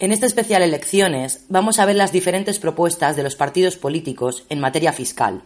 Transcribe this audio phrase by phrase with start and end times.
[0.00, 4.60] En este especial Elecciones vamos a ver las diferentes propuestas de los partidos políticos en
[4.60, 5.42] materia fiscal.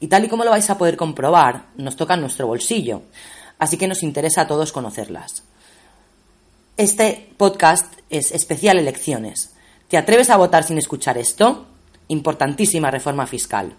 [0.00, 3.02] Y tal y como lo vais a poder comprobar, nos toca en nuestro bolsillo,
[3.58, 5.44] así que nos interesa a todos conocerlas.
[6.76, 9.54] Este podcast es especial Elecciones.
[9.88, 11.66] ¿Te atreves a votar sin escuchar esto?
[12.08, 13.74] Importantísima reforma fiscal.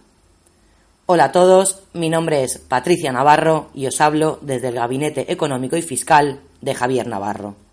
[1.05, 5.77] Hola a todos, mi nombre es Patricia Navarro y os hablo desde el Gabinete Económico
[5.77, 7.64] y Fiscal de Javier Navarro.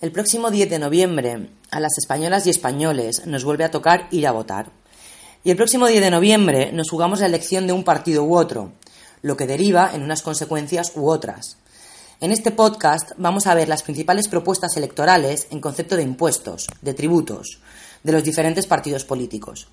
[0.00, 4.28] El próximo 10 de noviembre a las españolas y españoles nos vuelve a tocar ir
[4.28, 4.70] a votar.
[5.42, 8.70] Y el próximo 10 de noviembre nos jugamos la elección de un partido u otro,
[9.22, 11.56] lo que deriva en unas consecuencias u otras.
[12.20, 16.94] En este podcast vamos a ver las principales propuestas electorales en concepto de impuestos, de
[16.94, 17.58] tributos,
[18.04, 19.66] de los diferentes partidos políticos.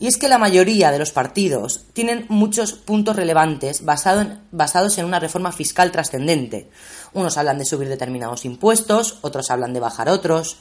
[0.00, 5.20] Y es que la mayoría de los partidos tienen muchos puntos relevantes basados en una
[5.20, 6.70] reforma fiscal trascendente.
[7.12, 10.56] Unos hablan de subir determinados impuestos, otros hablan de bajar otros.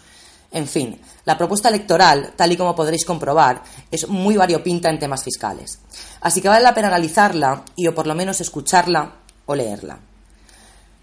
[0.52, 5.24] En fin, la propuesta electoral, tal y como podréis comprobar, es muy variopinta en temas
[5.24, 5.80] fiscales.
[6.20, 9.14] Así que vale la pena analizarla y o por lo menos escucharla
[9.46, 10.00] o leerla.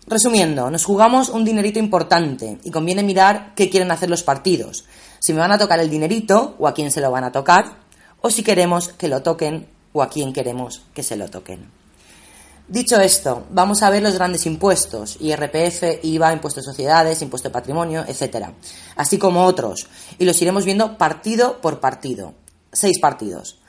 [0.08, 4.84] Resumiendo, nos jugamos un dinerito importante y conviene mirar qué quieren hacer los partidos,
[5.20, 7.85] si me van a tocar el dinerito o a quién se lo van a tocar,
[8.26, 11.70] o si queremos que lo toquen o a quién queremos que se lo toquen.
[12.66, 17.52] Dicho esto, vamos a ver los grandes impuestos, IRPF, IVA, impuesto de sociedades, impuesto de
[17.52, 18.48] patrimonio, etc.
[18.96, 19.86] Así como otros,
[20.18, 22.34] y los iremos viendo partido por partido.
[22.72, 23.60] Seis partidos.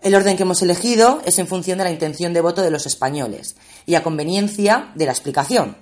[0.00, 2.86] El orden que hemos elegido es en función de la intención de voto de los
[2.86, 5.76] españoles y a conveniencia de la explicación,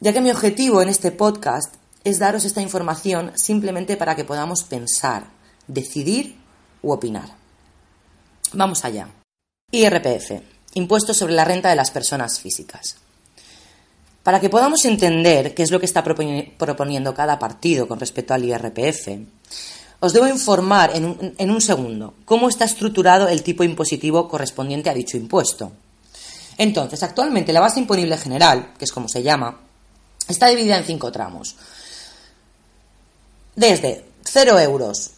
[0.00, 4.64] ya que mi objetivo en este podcast es daros esta información simplemente para que podamos
[4.64, 5.30] pensar,
[5.68, 6.39] decidir
[6.82, 7.28] u opinar.
[8.52, 9.08] Vamos allá.
[9.70, 10.42] IRPF,
[10.74, 12.96] impuesto sobre la renta de las personas físicas.
[14.22, 18.44] Para que podamos entender qué es lo que está proponiendo cada partido con respecto al
[18.44, 19.08] IRPF,
[20.00, 24.90] os debo informar en un, en un, segundo cómo está estructurado el tipo impositivo correspondiente
[24.90, 25.72] a dicho impuesto.
[26.58, 29.60] Entonces, actualmente la base imponible general, que es como se llama,
[30.28, 31.56] está dividida en cinco tramos.
[33.56, 35.10] Desde 0 euros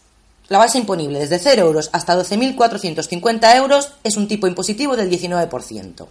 [0.52, 6.06] la base imponible desde 0 euros hasta 12.450 euros es un tipo impositivo del 19%.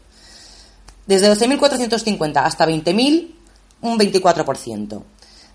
[1.06, 3.35] Desde 12.450 hasta 20.000,
[3.81, 5.03] un 24%.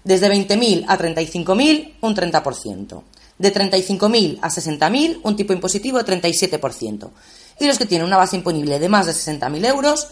[0.05, 3.03] Desde 20.000 a 35.000, un 30%.
[3.39, 7.11] De 35.000 a 60.000, un tipo impositivo de 37%.
[7.59, 10.11] Y los que tienen una base imponible de más de 60.000 euros,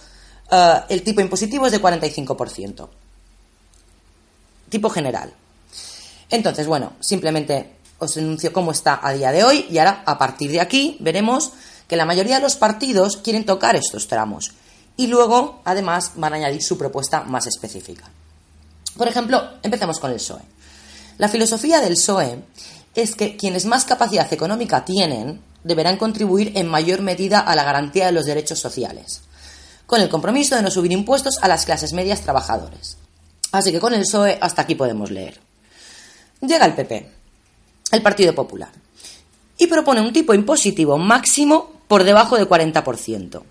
[0.50, 2.88] uh, el tipo impositivo es de 45%.
[4.68, 5.32] Tipo general.
[6.28, 10.50] Entonces, bueno, simplemente os enuncio cómo está a día de hoy y ahora a partir
[10.50, 11.52] de aquí veremos
[11.88, 14.52] que la mayoría de los partidos quieren tocar estos tramos
[14.96, 18.04] y luego además van a añadir su propuesta más específica.
[18.96, 20.42] Por ejemplo, empecemos con el PSOE.
[21.18, 22.44] La filosofía del PSOE
[22.94, 28.06] es que quienes más capacidad económica tienen deberán contribuir en mayor medida a la garantía
[28.06, 29.22] de los derechos sociales,
[29.86, 32.98] con el compromiso de no subir impuestos a las clases medias trabajadores.
[33.50, 35.40] Así que con el PSOE hasta aquí podemos leer.
[36.40, 37.10] Llega el PP,
[37.90, 38.70] el Partido Popular,
[39.58, 43.42] y propone un tipo impositivo máximo por debajo del 40%.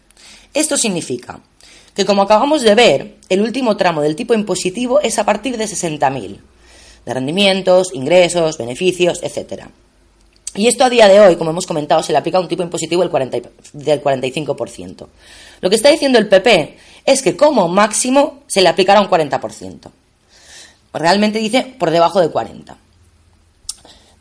[0.53, 1.39] Esto significa
[1.95, 5.66] que, como acabamos de ver, el último tramo del tipo impositivo es a partir de
[5.66, 6.39] 60.000,
[7.05, 9.66] de rendimientos, ingresos, beneficios, etc.
[10.55, 13.01] Y esto a día de hoy, como hemos comentado, se le aplica un tipo impositivo
[13.01, 15.07] del, 40, del 45%.
[15.61, 19.89] Lo que está diciendo el PP es que como máximo se le aplicará un 40%.
[20.94, 22.75] Realmente dice por debajo de 40%.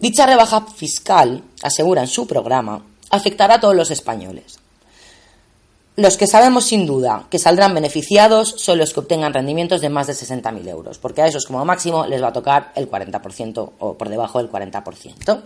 [0.02, 4.58] Dicha rebaja fiscal, asegura en su programa, afectará a todos los españoles.
[5.94, 10.08] Los que sabemos sin duda que saldrán beneficiados son los que obtengan rendimientos de más
[10.08, 13.96] de 60.000 euros, porque a esos como máximo les va a tocar el 40% o
[13.96, 15.42] por debajo del 40%.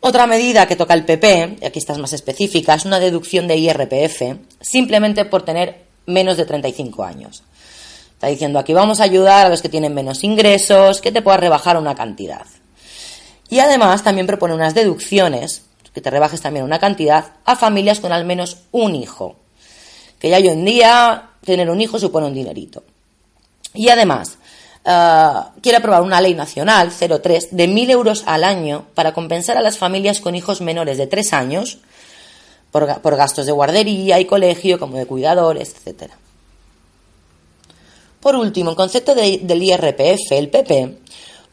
[0.00, 3.56] Otra medida que toca el PP, y aquí está más específica, es una deducción de
[3.56, 7.44] IRPF, simplemente por tener menos de 35 años.
[8.14, 11.38] Está diciendo aquí vamos a ayudar a los que tienen menos ingresos, que te puedas
[11.38, 12.46] rebajar una cantidad.
[13.52, 15.60] Y además también propone unas deducciones,
[15.92, 19.36] que te rebajes también una cantidad, a familias con al menos un hijo.
[20.18, 22.82] Que ya hoy en día tener un hijo supone un dinerito.
[23.74, 24.38] Y además,
[24.86, 29.60] uh, quiere aprobar una ley nacional 03 de 1.000 euros al año para compensar a
[29.60, 31.76] las familias con hijos menores de 3 años
[32.70, 36.10] por, por gastos de guardería y colegio, como de cuidadores, etc.
[38.18, 41.02] Por último, en concepto de, del IRPF, el PP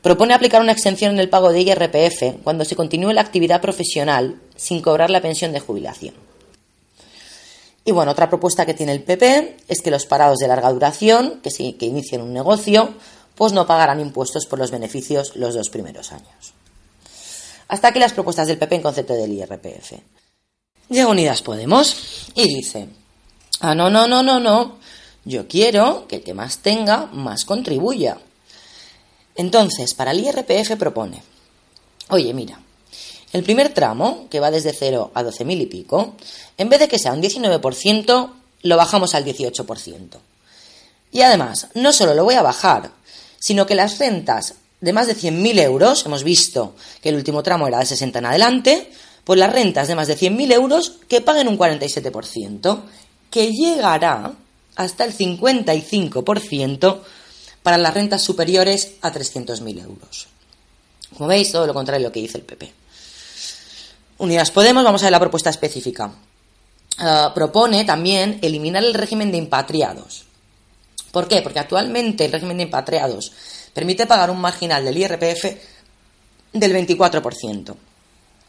[0.01, 4.39] Propone aplicar una exención en el pago de IRPF cuando se continúe la actividad profesional
[4.55, 6.15] sin cobrar la pensión de jubilación.
[7.83, 11.39] Y bueno, otra propuesta que tiene el PP es que los parados de larga duración,
[11.41, 12.93] que, sí, que inicien un negocio,
[13.35, 16.53] pues no pagarán impuestos por los beneficios los dos primeros años.
[17.67, 19.93] Hasta aquí las propuestas del PP en concepto del IRPF.
[20.89, 22.89] Llega Unidas Podemos y dice,
[23.59, 24.77] ah, no, no, no, no, no,
[25.25, 28.17] yo quiero que el que más tenga, más contribuya.
[29.39, 31.23] Entonces, para el IRPF propone,
[32.09, 32.59] oye, mira,
[33.31, 36.15] el primer tramo, que va desde 0 a 12.000 y pico,
[36.57, 38.31] en vez de que sea un 19%,
[38.63, 40.17] lo bajamos al 18%.
[41.13, 42.91] Y además, no solo lo voy a bajar,
[43.39, 47.65] sino que las rentas de más de 100.000 euros, hemos visto que el último tramo
[47.65, 48.91] era de 60 en adelante,
[49.23, 52.81] pues las rentas de más de 100.000 euros que paguen un 47%,
[53.31, 54.33] que llegará
[54.75, 56.99] hasta el 55%
[57.69, 60.27] para las rentas superiores a 300.000 euros.
[61.15, 62.73] Como veis, todo lo contrario a lo que dice el PP.
[64.17, 66.11] Unidas Podemos, vamos a ver la propuesta específica.
[66.97, 70.25] Ah, propone también eliminar el régimen de impatriados.
[71.11, 71.43] ¿Por qué?
[71.43, 73.33] Porque actualmente el régimen de impatriados
[73.71, 75.45] permite pagar un marginal del IRPF
[76.53, 77.75] del 24%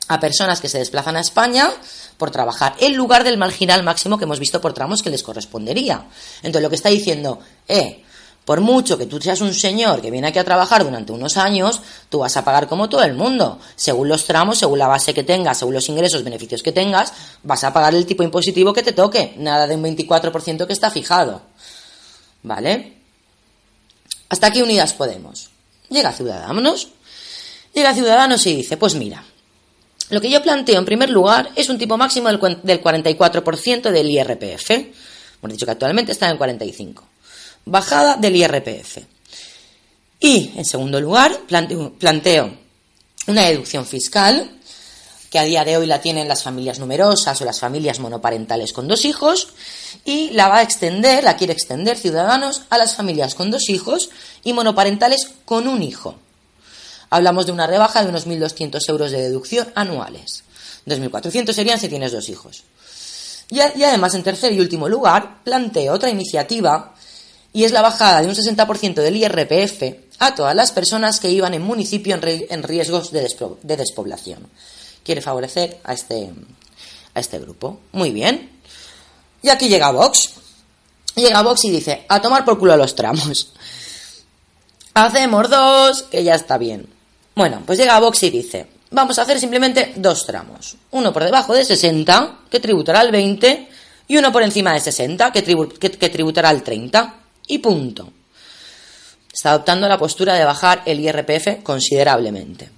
[0.08, 1.70] a personas que se desplazan a España
[2.16, 6.06] por trabajar, en lugar del marginal máximo que hemos visto por tramos que les correspondería.
[6.38, 7.38] Entonces, lo que está diciendo,
[7.68, 8.02] eh,
[8.44, 11.80] por mucho que tú seas un señor que viene aquí a trabajar durante unos años,
[12.08, 13.58] tú vas a pagar como todo el mundo.
[13.76, 17.62] Según los tramos, según la base que tengas, según los ingresos, beneficios que tengas, vas
[17.64, 19.34] a pagar el tipo impositivo que te toque.
[19.36, 21.42] Nada de un 24% que está fijado.
[22.42, 22.96] ¿Vale?
[24.30, 25.50] Hasta aquí Unidas Podemos.
[25.88, 26.88] Llega Ciudadanos.
[27.74, 29.22] Llega Ciudadanos y dice, pues mira,
[30.08, 34.70] lo que yo planteo en primer lugar es un tipo máximo del 44% del IRPF.
[34.70, 37.09] Hemos dicho que actualmente está en 45.
[37.70, 38.98] Bajada del IRPF.
[40.18, 42.52] Y, en segundo lugar, planteo,
[43.28, 44.50] una deducción fiscal
[45.30, 48.88] que a día de hoy la tienen las familias numerosas o las familias monoparentales con
[48.88, 49.50] dos hijos,
[50.04, 54.10] y la va a extender, la quiere extender Ciudadanos a las familias con dos hijos
[54.42, 56.16] y monoparentales con un hijo.
[57.08, 60.42] Hablamos de una rebaja de unos 1.200 euros de deducción anuales.
[60.86, 62.64] 2.400 serían si tienes dos hijos.
[63.48, 66.94] Y, además, en tercer y último lugar, planteo otra iniciativa
[67.52, 69.82] y es la bajada de un 60% del IRPF
[70.18, 73.28] a todas las personas que iban en municipio en, riesgos de
[73.62, 74.48] despoblación
[75.04, 76.30] quiere favorecer a este,
[77.14, 77.80] a este grupo.
[77.92, 78.50] Muy bien.
[79.42, 80.30] Y aquí llega Vox.
[81.16, 83.52] Llega Vox y dice, a tomar por culo los tramos.
[84.94, 86.88] Hacemos dos, que ya está bien.
[87.34, 90.76] Bueno, pues llega Vox y dice, vamos a hacer simplemente dos tramos.
[90.90, 93.68] Uno por debajo de 60, que tributará al 20,
[94.08, 97.14] y uno por encima de 60, que, que tributará al 30.
[97.50, 98.12] Y punto.
[99.32, 102.70] Está adoptando la postura de bajar el IRPF considerablemente.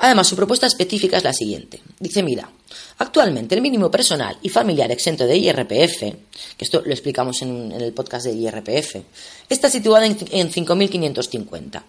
[0.00, 1.80] Además, su propuesta específica es la siguiente.
[1.98, 2.50] Dice, mira,
[2.98, 5.98] actualmente el mínimo personal y familiar exento de IRPF,
[6.58, 8.96] que esto lo explicamos en, el podcast de IRPF,
[9.48, 11.82] está situado en, 5.550.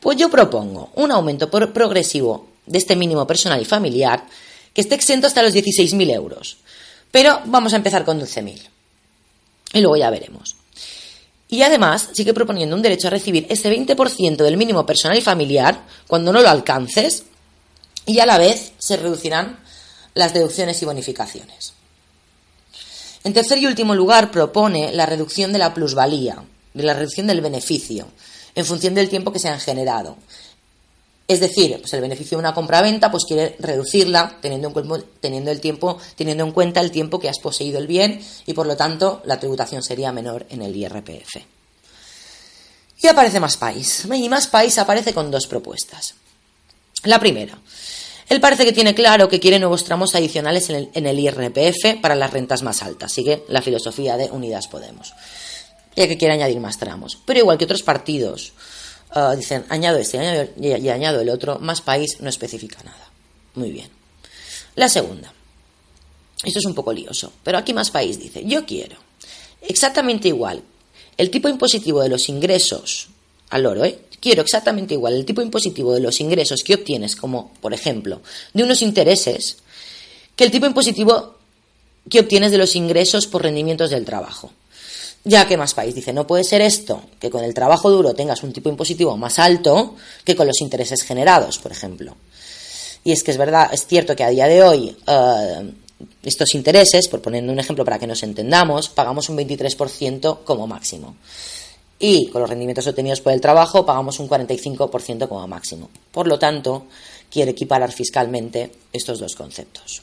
[0.00, 4.26] Pues yo propongo un aumento progresivo de este mínimo personal y familiar
[4.74, 6.58] que esté exento hasta los 16.000 euros.
[7.10, 8.71] Pero vamos a empezar con 12.000.
[9.72, 10.56] Y luego ya veremos.
[11.48, 15.82] Y además sigue proponiendo un derecho a recibir ese 20% del mínimo personal y familiar
[16.06, 17.24] cuando no lo alcances
[18.06, 19.58] y a la vez se reducirán
[20.14, 21.74] las deducciones y bonificaciones.
[23.24, 26.42] En tercer y último lugar, propone la reducción de la plusvalía,
[26.74, 28.08] de la reducción del beneficio,
[28.54, 30.16] en función del tiempo que se han generado.
[31.28, 35.60] Es decir, pues el beneficio de una compra-venta, pues quiere reducirla teniendo en, teniendo, el
[35.60, 39.22] tiempo, teniendo en cuenta el tiempo que has poseído el bien y por lo tanto
[39.24, 41.36] la tributación sería menor en el IRPF.
[43.02, 44.04] Y aparece Más País.
[44.12, 46.14] Y Más País aparece con dos propuestas.
[47.04, 47.58] La primera,
[48.28, 52.32] él parece que tiene claro que quiere nuevos tramos adicionales en el, IRPF para las
[52.32, 53.12] rentas más altas.
[53.12, 55.12] Sigue la filosofía de Unidas Podemos.
[55.96, 57.18] Ya que quiere añadir más tramos.
[57.26, 58.52] Pero igual que otros partidos
[59.14, 63.10] uh, dicen, añado este y, y añado el otro, más país no especifica nada.
[63.54, 63.88] Muy bien.
[64.74, 65.32] La segunda.
[66.44, 68.96] Esto es un poco lioso, pero aquí más país dice, yo quiero
[69.60, 70.62] exactamente igual
[71.16, 73.08] el tipo impositivo de los ingresos
[73.50, 74.00] al oro, ¿eh?
[74.18, 78.22] quiero exactamente igual el tipo impositivo de los ingresos que obtienes, como por ejemplo
[78.54, 79.58] de unos intereses,
[80.34, 81.36] que el tipo impositivo
[82.08, 84.50] que obtienes de los ingresos por rendimientos del trabajo.
[85.24, 88.42] Ya que más país dice, no puede ser esto, que con el trabajo duro tengas
[88.42, 92.16] un tipo impositivo más alto que con los intereses generados, por ejemplo.
[93.04, 95.72] Y es que es verdad, es cierto que a día de hoy eh,
[96.24, 101.16] estos intereses, por poner un ejemplo para que nos entendamos, pagamos un 23% como máximo
[102.02, 105.88] y con los rendimientos obtenidos por el trabajo pagamos un 45% como máximo.
[106.10, 106.86] Por lo tanto,
[107.30, 110.02] quiere equiparar fiscalmente estos dos conceptos.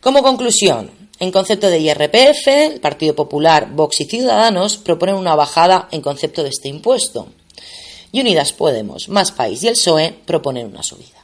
[0.00, 5.88] Como conclusión, en concepto de IRPF, el Partido Popular, Vox y Ciudadanos proponen una bajada
[5.90, 7.28] en concepto de este impuesto.
[8.12, 11.18] Y Unidas Podemos, Más País y el PSOE proponen una subida.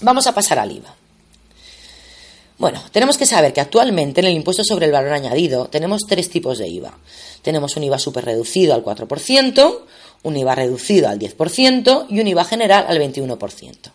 [0.00, 0.94] Vamos a pasar al IVA.
[2.56, 6.28] Bueno, tenemos que saber que actualmente en el impuesto sobre el valor añadido tenemos tres
[6.28, 6.98] tipos de IVA.
[7.42, 9.80] Tenemos un IVA super reducido al 4%,
[10.24, 13.92] un IVA reducido al 10% y un IVA general al 21%.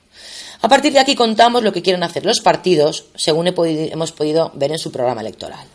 [0.63, 4.71] A partir de aquí contamos lo que quieren hacer los partidos, según hemos podido ver
[4.71, 5.67] en su programa electoral.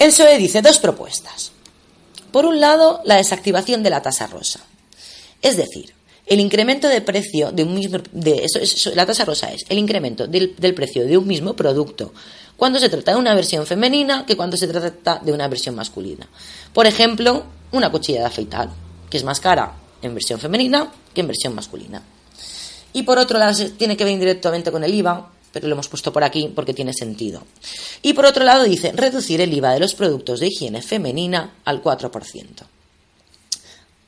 [0.00, 1.52] El PSOE dice dos propuestas.
[2.32, 4.58] Por un lado, la desactivación de la tasa rosa.
[5.42, 5.94] Es decir,
[6.26, 7.98] el incremento de precio de un mismo.
[8.96, 12.12] La tasa rosa es el incremento del, precio de un mismo producto
[12.56, 16.26] cuando se trata de una versión femenina que cuando se trata de una versión masculina.
[16.72, 18.70] Por ejemplo, una cuchilla de afeitar,
[19.08, 19.72] que es más cara
[20.02, 22.02] en versión femenina que en versión masculina.
[22.96, 26.14] Y por otro lado, tiene que ver directamente con el IVA, pero lo hemos puesto
[26.14, 27.42] por aquí porque tiene sentido.
[28.00, 31.82] Y por otro lado dice reducir el IVA de los productos de higiene femenina al
[31.82, 32.10] 4%,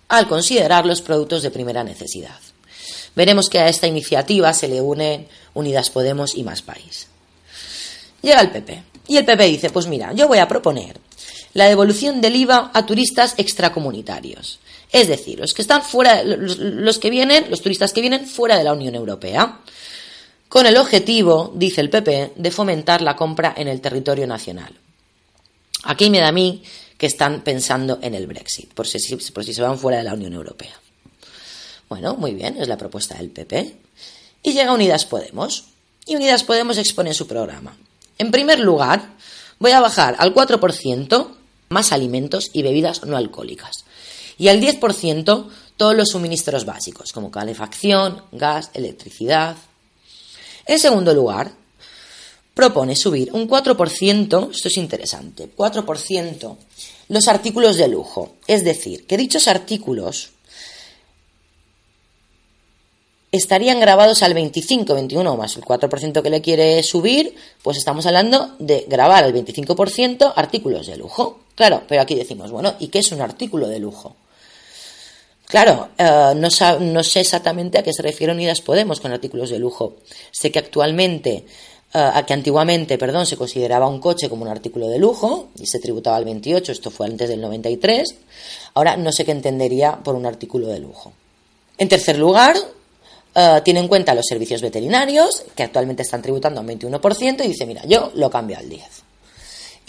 [0.09, 2.39] al considerar los productos de primera necesidad.
[3.15, 7.09] Veremos que a esta iniciativa se le unen Unidas Podemos y Más País.
[8.23, 10.99] Llega el PP y el PP dice, pues mira, yo voy a proponer
[11.53, 14.61] la devolución del IVA a turistas extracomunitarios.
[14.91, 18.65] Es decir, los que están fuera, los que vienen, los turistas que vienen fuera de
[18.65, 19.61] la Unión Europea
[20.49, 24.73] con el objetivo, dice el PP, de fomentar la compra en el territorio nacional.
[25.85, 26.63] Aquí me da a mí
[26.97, 28.99] que están pensando en el Brexit, por si,
[29.31, 30.75] por si se van fuera de la Unión Europea.
[31.89, 33.77] Bueno, muy bien, es la propuesta del PP.
[34.43, 35.67] Y llega Unidas Podemos.
[36.07, 37.77] Y Unidas Podemos expone su programa.
[38.19, 39.11] En primer lugar,
[39.59, 41.29] voy a bajar al 4%
[41.69, 43.85] más alimentos y bebidas no alcohólicas.
[44.39, 49.57] Y al 10% todos los suministros básicos, como calefacción, gas, electricidad,
[50.67, 51.53] en segundo lugar,
[52.55, 56.57] propone subir un 4%, esto es interesante, 4%
[57.09, 58.35] los artículos de lujo.
[58.47, 60.31] Es decir, que dichos artículos
[63.31, 68.55] estarían grabados al 25, 21 más el 4% que le quiere subir, pues estamos hablando
[68.59, 71.41] de grabar al 25% artículos de lujo.
[71.55, 74.17] Claro, pero aquí decimos, bueno, ¿y qué es un artículo de lujo?
[75.49, 79.97] Claro, eh, no, sé exactamente a qué se refiere Unidas Podemos con artículos de lujo.
[80.31, 81.47] Sé que actualmente,
[81.95, 85.67] eh, a que antiguamente, perdón, se consideraba un coche como un artículo de lujo y
[85.67, 88.15] se tributaba al 28, esto fue antes del 93.
[88.75, 91.15] Ahora no sé qué entendería por un artículo de lujo.
[91.79, 92.55] En tercer lugar,
[93.35, 97.65] eh, tiene en cuenta los servicios veterinarios, que actualmente están tributando al 21%, y dice,
[97.65, 99.08] mira, yo lo cambio al 10%.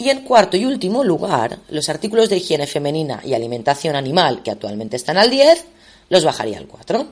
[0.00, 4.50] Y en cuarto y último lugar, los artículos de higiene femenina y alimentación animal, que
[4.50, 5.66] actualmente están al 10,
[6.08, 7.06] los bajaría al 4.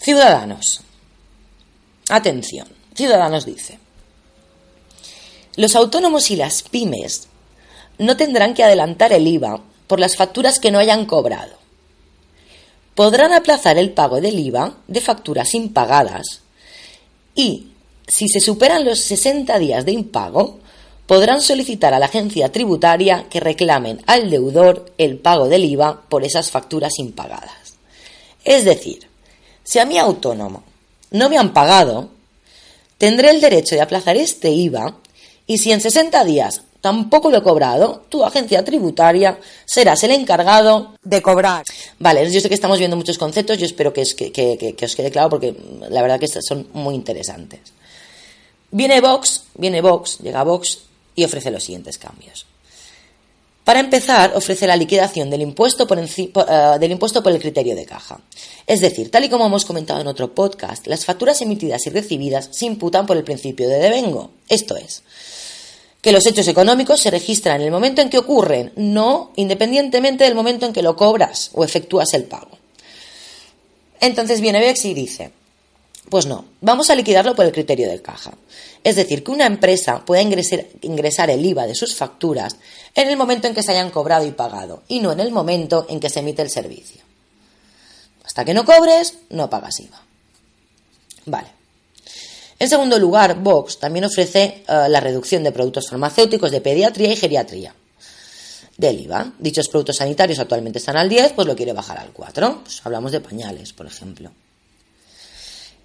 [0.00, 0.80] Ciudadanos.
[2.08, 2.68] Atención.
[2.94, 3.78] Ciudadanos dice.
[5.56, 7.28] Los autónomos y las pymes
[7.98, 11.58] no tendrán que adelantar el IVA por las facturas que no hayan cobrado.
[12.94, 16.40] Podrán aplazar el pago del IVA de facturas impagadas
[17.34, 17.72] y,
[18.06, 20.61] si se superan los 60 días de impago,
[21.06, 26.24] podrán solicitar a la agencia tributaria que reclamen al deudor el pago del IVA por
[26.24, 27.76] esas facturas impagadas.
[28.44, 29.08] Es decir,
[29.64, 30.62] si a mi autónomo
[31.10, 32.08] no me han pagado,
[32.98, 34.96] tendré el derecho de aplazar este IVA
[35.46, 40.94] y si en 60 días tampoco lo he cobrado, tu agencia tributaria serás el encargado
[41.02, 41.64] de cobrar.
[41.98, 45.54] Vale, yo sé que estamos viendo muchos conceptos, yo espero que, os quede claro porque
[45.88, 47.60] la verdad que son muy interesantes.
[48.72, 50.78] Viene Vox, viene Vox, llega Vox
[51.14, 52.46] y ofrece los siguientes cambios.
[53.64, 56.06] Para empezar, ofrece la liquidación del impuesto por, eh,
[56.80, 58.20] del impuesto por el criterio de caja.
[58.66, 62.48] Es decir, tal y como hemos comentado en otro podcast, las facturas emitidas y recibidas
[62.50, 64.30] se imputan por el principio de devengo.
[64.48, 65.04] Esto es,
[66.00, 70.34] que los hechos económicos se registran en el momento en que ocurren, no independientemente del
[70.34, 72.58] momento en que lo cobras o efectúas el pago.
[74.00, 75.30] Entonces viene Bex y dice,
[76.12, 78.32] pues no, vamos a liquidarlo por el criterio de caja.
[78.84, 82.56] Es decir, que una empresa pueda ingresar, el IVA de sus facturas
[82.94, 85.86] en el momento en que se hayan cobrado y pagado y no en el momento
[85.88, 87.00] en que se emite el servicio.
[88.24, 90.02] Hasta que no cobres, no pagas IVA.
[91.24, 91.48] Vale.
[92.58, 97.16] En segundo lugar, Vox también ofrece eh, la reducción de productos farmacéuticos de pediatría y
[97.16, 97.74] geriatría
[98.76, 99.32] del IVA.
[99.38, 102.60] Dichos productos sanitarios actualmente están al 10, pues lo quiere bajar al 4.
[102.64, 104.30] Pues hablamos de pañales, por ejemplo.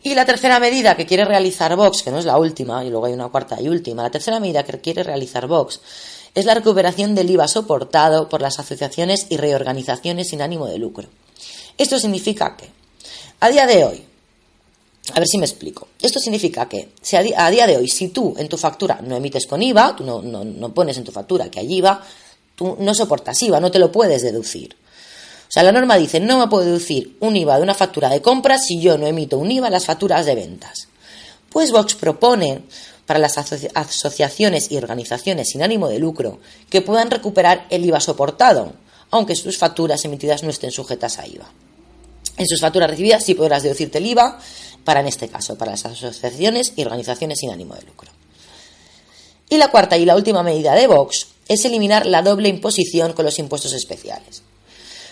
[0.07, 3.07] Y la tercera medida que quiere realizar Vox, que no es la última, y luego
[3.07, 5.81] hay una cuarta y última, la tercera medida que quiere realizar Vox
[6.33, 11.09] es la recuperación del IVA soportado por las asociaciones y reorganizaciones sin ánimo de lucro.
[11.77, 12.69] Esto significa que
[13.41, 14.05] A día de hoy,
[15.13, 15.89] a ver si me explico.
[16.01, 19.45] Esto significa que si a, día de hoy, si tú en tu factura no emites
[19.45, 22.01] con IVA, tú no, no pones en tu factura que hay IVA,
[22.55, 24.73] tú no soportas IVA, no te lo puedes deducir.
[25.47, 28.21] O sea, la norma dice, no me puedo deducir un IVA de una factura de
[28.21, 30.89] compras si yo no emito un IVA en las facturas de ventas.
[31.49, 32.63] Pues Vox propone
[33.05, 36.39] para las asociaciones y organizaciones sin ánimo de lucro
[36.69, 38.73] que puedan recuperar el IVA soportado,
[39.09, 41.49] aunque sus facturas emitidas no estén sujetas a IVA.
[42.37, 44.39] En sus facturas recibidas sí podrás deducirte el IVA
[44.83, 48.11] para, en este caso, para las asociaciones y organizaciones sin ánimo de lucro.
[49.49, 53.23] Y la cuarta y la última medida de Vox es eliminar la doble imposición con
[53.23, 54.43] los impuestos especiales.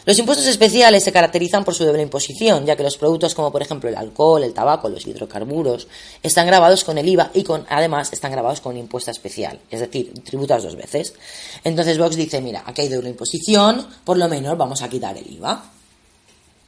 [0.06, 3.64] Los impuestos especiales se caracterizan por su doble imposición, ya que los productos como por
[3.64, 5.88] ejemplo el alcohol, el tabaco, los hidrocarburos,
[6.22, 9.80] están grabados con el IVA y con, además están grabados con un impuesto especial, es
[9.80, 11.14] decir, tributas dos veces.
[11.64, 15.30] Entonces Vox dice, mira, aquí hay doble imposición, por lo menos vamos a quitar el
[15.32, 15.72] IVA.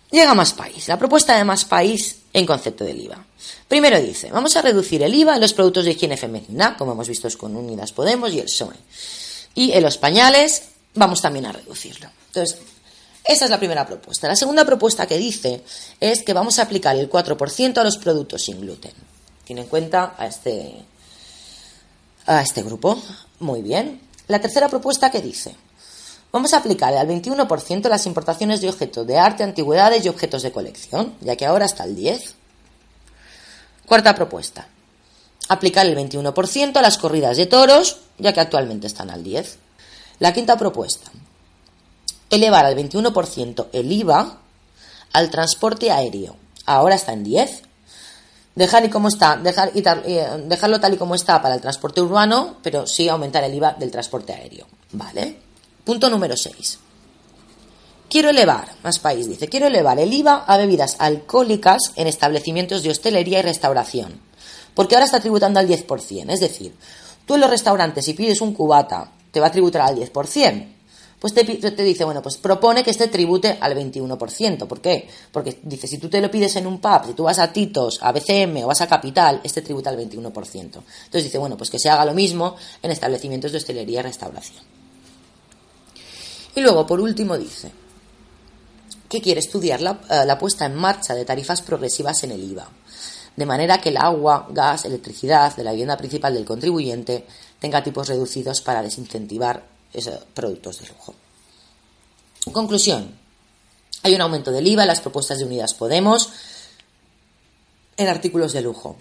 [0.10, 3.24] Llega Más País, la propuesta de Más País en concepto del IVA.
[3.68, 7.08] Primero dice, vamos a reducir el IVA en los productos de higiene femenina, como hemos
[7.08, 8.76] visto con Unidas Podemos y el PSOE.
[9.54, 12.10] Y en los pañales vamos también a reducirlo.
[12.28, 12.58] Entonces,
[13.28, 14.28] esa es la primera propuesta.
[14.28, 15.62] La segunda propuesta que dice
[16.00, 18.94] es que vamos a aplicar el 4% a los productos sin gluten.
[19.44, 20.86] Tiene en cuenta a este,
[22.26, 23.02] a este grupo.
[23.40, 24.02] Muy bien.
[24.28, 25.56] La tercera propuesta que dice,
[26.32, 30.54] vamos a aplicar al 21% las importaciones de objetos de arte, antigüedades y objetos de
[30.54, 32.34] colección, ya que ahora está el 10%.
[33.86, 34.68] Cuarta propuesta,
[35.48, 39.56] aplicar el 21% a las corridas de toros, ya que actualmente están al 10%.
[40.20, 41.10] La quinta propuesta,
[42.30, 44.38] elevar al 21% el IVA
[45.14, 46.36] al transporte aéreo.
[46.66, 47.64] Ahora está en 10.
[48.56, 52.02] Dejar y como está, dejar y eh, dejarlo tal y como está para el transporte
[52.02, 54.66] urbano, pero sí aumentar el IVA del transporte aéreo.
[54.92, 55.38] ¿Vale?
[55.84, 56.80] Punto número 6.
[58.10, 62.90] Quiero elevar, más país dice, quiero elevar el IVA a bebidas alcohólicas en establecimientos de
[62.90, 64.20] hostelería y restauración.
[64.74, 66.32] Porque ahora está tributando al 10%.
[66.32, 66.74] Es decir,
[67.26, 70.77] tú en los restaurantes, si pides un cubata, te va a tributar al 10%
[71.20, 74.68] pues te, dice, bueno, pues propone que este tribute al 21%.
[74.68, 75.10] ¿Por qué?
[75.32, 78.00] Porque dice, si tú te lo pides en un pub, si tú vas a Titos,
[78.04, 80.32] a BCM o vas a Capital, este tributa al 21%.
[80.54, 84.64] Entonces dice, bueno, pues que se haga lo mismo en establecimientos de hostelería y restauración.
[86.56, 87.72] Y luego, por último, dice
[89.10, 92.70] que quiere estudiar la, eh, la puesta en marcha de tarifas progresivas en el IVA,
[93.36, 97.26] de manera que el agua, gas, electricidad de la vivienda principal del contribuyente
[97.60, 99.77] tenga tipos reducidos para desincentivar
[100.34, 101.16] productos de lujo.
[102.52, 103.12] Conclusión.
[104.04, 106.30] Hay un aumento del IVA en las propuestas de Unidas Podemos
[107.98, 108.96] en artículos de lujo.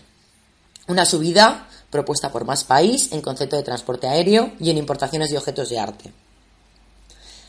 [0.88, 5.38] Una subida propuesta por Más País en concepto de transporte aéreo y en importaciones de
[5.38, 6.12] objetos de arte.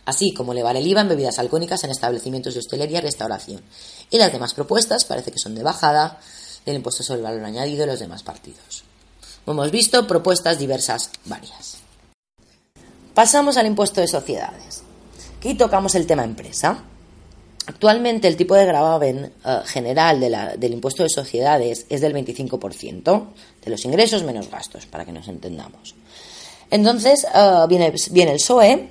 [0.06, 3.62] Así como elevar el IVA en bebidas alcohólicas en establecimientos de hostelería y restauración.
[4.10, 6.20] Y las demás propuestas parece que son de bajada
[6.66, 8.84] del impuesto sobre el valor añadido de los demás partidos.
[9.46, 11.77] hemos visto, propuestas diversas varias.
[13.18, 14.84] Pasamos al impuesto de sociedades.
[15.40, 16.84] Aquí tocamos el tema empresa.
[17.66, 23.26] Actualmente el tipo de gravamen eh, general del impuesto de sociedades es del 25%
[23.66, 25.96] de los ingresos menos gastos, para que nos entendamos.
[26.70, 28.88] Entonces, eh, viene, viene, el PSOE,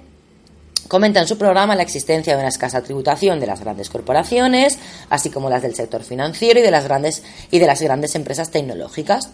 [0.89, 5.31] comenta en su programa la existencia de una escasa tributación de las grandes corporaciones, así
[5.31, 9.31] como las del sector financiero y de las grandes, y de las grandes empresas tecnológicas.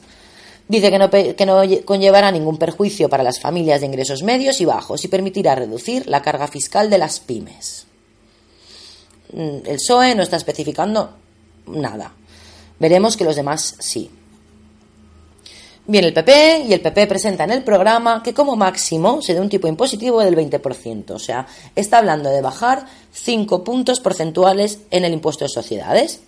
[0.68, 4.64] Dice que no, que no conllevará ningún perjuicio para las familias de ingresos medios y
[4.64, 7.86] bajos y permitirá reducir la carga fiscal de las pymes.
[9.32, 11.14] Mm, el PSOE no está especificando
[11.66, 12.12] nada.
[12.78, 14.10] Veremos que los demás sí.
[15.84, 19.40] Bien, el PP y el PP presenta en el programa que como máximo se dé
[19.40, 25.04] un tipo impositivo del 20%, o sea, está hablando de bajar 5 puntos porcentuales en
[25.04, 26.20] el impuesto de sociedades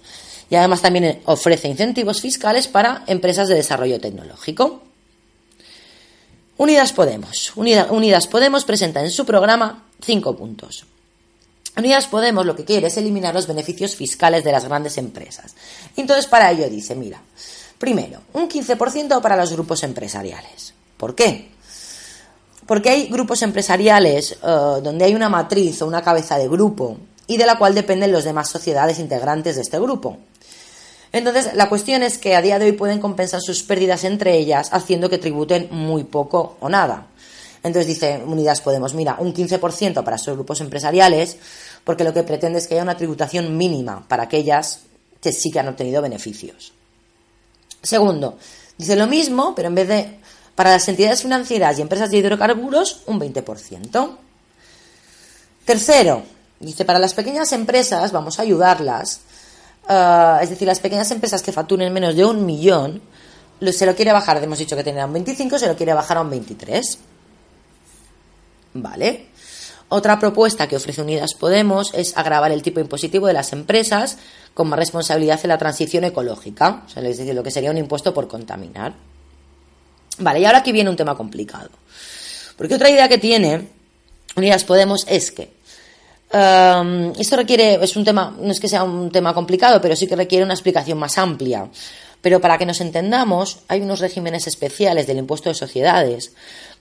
[0.50, 4.82] y además también ofrece incentivos fiscales para empresas de desarrollo tecnológico.
[6.56, 7.52] Unidas Podemos.
[7.56, 10.86] Unidas Podemos presenta en su programa cinco puntos.
[11.76, 15.54] Unidas Podemos lo que quiere es eliminar los beneficios fiscales de las grandes empresas.
[15.96, 17.20] Entonces, para ello dice, mira,
[17.78, 20.74] primero, un 15% para los grupos empresariales.
[20.96, 21.50] ¿Por qué?
[22.66, 24.36] Porque hay grupos empresariales eh,
[24.82, 28.24] donde hay una matriz o una cabeza de grupo y de la cual dependen las
[28.24, 30.18] demás sociedades integrantes de este grupo.
[31.14, 34.70] Entonces, la cuestión es que a día de hoy pueden compensar sus pérdidas entre ellas
[34.72, 37.06] haciendo que tributen muy poco o nada.
[37.62, 41.36] Entonces dice Unidas Podemos, mira, un 15% para esos grupos empresariales,
[41.84, 44.80] porque lo que pretende es que haya una tributación mínima para aquellas
[45.20, 46.72] que sí que han obtenido beneficios.
[47.80, 48.36] Segundo,
[48.76, 50.18] dice lo mismo, pero en vez de
[50.56, 54.16] para las entidades financieras y empresas de hidrocarburos, un 20%.
[55.64, 56.24] Tercero,
[56.58, 59.20] dice, para las pequeñas empresas vamos a ayudarlas
[59.88, 63.02] eh, es decir, las pequeñas empresas que facturen menos de un millón,
[63.72, 66.20] se lo quiere bajar, hemos dicho que tenía un 25, se lo quiere bajar a
[66.22, 66.98] un 23.
[68.74, 69.26] ¿Vale?
[69.88, 74.18] Otra propuesta que ofrece Unidas Podemos es agravar el tipo impositivo de las empresas
[74.52, 77.78] con más responsabilidad en la transición ecológica, o sea, es decir, lo que sería un
[77.78, 78.94] impuesto por contaminar.
[80.18, 81.70] Vale, y ahora aquí viene un tema complicado.
[82.56, 83.68] Porque otra idea que tiene
[84.36, 85.52] Unidas Podemos es que
[86.34, 90.06] um, esto requiere, es un tema, no es que sea un tema complicado, pero sí
[90.06, 91.68] que requiere una explicación más amplia.
[92.20, 96.32] Pero para que nos entendamos, hay unos regímenes especiales del impuesto de sociedades,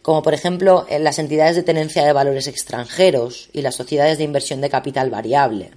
[0.01, 4.61] como por ejemplo las entidades de tenencia de valores extranjeros y las sociedades de inversión
[4.61, 5.71] de capital variable.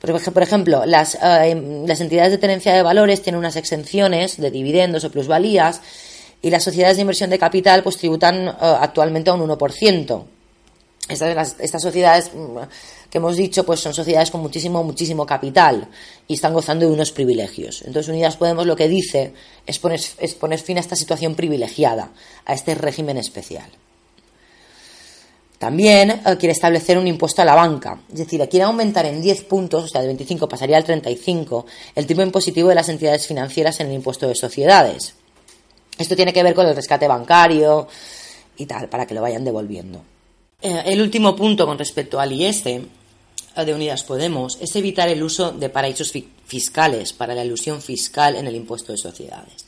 [0.00, 5.04] Por ejemplo, las, eh, las entidades de tenencia de valores tienen unas exenciones de dividendos
[5.04, 5.80] o plusvalías
[6.42, 10.24] y las sociedades de inversión de capital pues tributan eh, actualmente a un 1%.
[11.08, 12.58] Estas, estas, sociedades mm,
[13.08, 15.88] que hemos dicho pues son sociedades con muchísimo, muchísimo capital
[16.26, 17.82] y están gozando de unos privilegios.
[17.82, 19.32] Entonces Unidas Podemos lo que dice
[19.66, 22.10] es poner, es poner fin a esta situación privilegiada,
[22.44, 23.70] a este régimen especial.
[25.58, 29.44] También eh, quiere establecer un impuesto a la banca, es decir, quiere aumentar en 10
[29.44, 33.80] puntos, o sea, de 25 pasaría al 35, el tipo impositivo de las entidades financieras
[33.80, 35.14] en el impuesto de sociedades.
[35.98, 37.88] Esto tiene que ver con el rescate bancario
[38.58, 40.02] y tal, para que lo vayan devolviendo.
[40.60, 42.82] Eh, el último punto con respecto al IS eh,
[43.56, 46.12] de Unidas Podemos es evitar el uso de paraísos
[46.46, 49.66] fiscales para la ilusión fiscal en el impuesto de sociedades.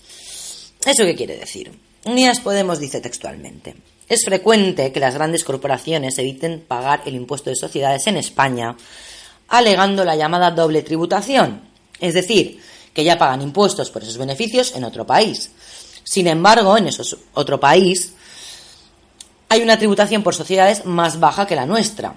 [0.85, 1.71] ¿Eso qué quiere decir?
[2.07, 3.77] Unidas Podemos dice textualmente.
[4.09, 8.75] Es frecuente que las grandes corporaciones eviten pagar el impuesto de sociedades en España
[9.49, 11.63] alegando la llamada doble tributación,
[12.01, 12.61] es decir,
[12.95, 15.51] que ya pagan impuestos por esos beneficios en otro país.
[16.05, 18.15] Sin embargo, en esos otro país
[19.49, 22.15] hay una tributación por sociedades más baja que la nuestra.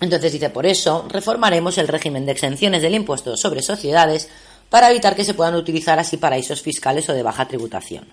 [0.00, 4.28] Entonces dice, por eso reformaremos el régimen de exenciones del impuesto sobre sociedades
[4.68, 8.06] para evitar que se puedan utilizar así paraísos fiscales o de baja tributación.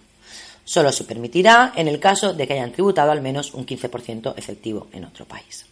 [0.65, 4.87] Solo se permitirá en el caso de que hayan tributado al menos un 15% efectivo
[4.93, 5.65] en otro país.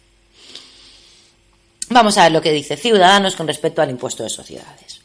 [1.88, 5.02] Vamos a ver lo que dice Ciudadanos con respecto al impuesto de sociedades.